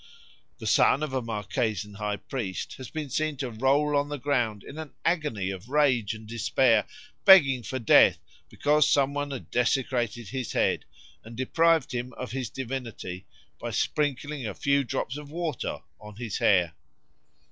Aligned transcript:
The 0.57 0.65
son 0.65 1.03
of 1.03 1.13
a 1.13 1.21
Marquesan 1.21 1.93
high 1.97 2.17
priest 2.17 2.73
has 2.77 2.89
been 2.89 3.11
seen 3.11 3.37
to 3.37 3.51
roll 3.51 3.95
on 3.95 4.09
the 4.09 4.17
ground 4.17 4.63
in 4.63 4.79
an 4.79 4.93
agony 5.05 5.51
of 5.51 5.69
rage 5.69 6.15
and 6.15 6.25
despair, 6.27 6.87
begging 7.23 7.61
for 7.61 7.77
death, 7.77 8.17
because 8.49 8.89
some 8.89 9.13
one 9.13 9.29
had 9.29 9.51
desecrated 9.51 10.29
his 10.29 10.53
head 10.53 10.85
and 11.23 11.37
deprived 11.37 11.91
him 11.91 12.13
of 12.13 12.31
his 12.31 12.49
divinity 12.49 13.27
by 13.59 13.69
sprinkling 13.69 14.47
a 14.47 14.55
few 14.55 14.83
drops 14.83 15.17
of 15.17 15.29
water 15.29 15.81
on 15.99 16.15
his 16.15 16.39
hair. 16.39 16.73